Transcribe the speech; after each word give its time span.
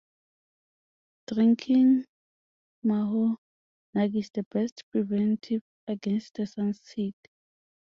Drinking 1.27 2.05
mahogany 2.81 3.37
is 4.17 4.31
the 4.31 4.41
best 4.51 4.83
preventive 4.89 5.61
against 5.87 6.33
the 6.33 6.47
sun's 6.47 6.81
heat. 6.93 7.13